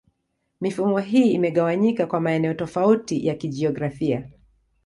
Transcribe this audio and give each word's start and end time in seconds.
Mifumo 0.61 0.99
hii 0.99 1.31
imegawanyika 1.33 2.05
kwa 2.07 2.19
maeneo 2.21 2.53
tofauti 2.53 3.27
ya 3.27 3.35
kijiografia. 3.35 4.29